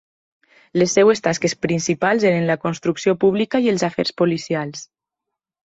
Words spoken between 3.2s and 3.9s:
pública i els